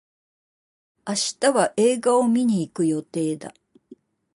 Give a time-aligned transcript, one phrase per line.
[1.07, 3.53] 明日は映画を観に行く予定だ。